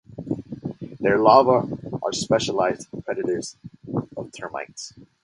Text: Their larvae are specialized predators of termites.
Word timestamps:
Their 0.99 1.19
larvae 1.19 1.77
are 2.01 2.11
specialized 2.11 2.87
predators 3.05 3.55
of 4.17 4.31
termites. 4.31 4.95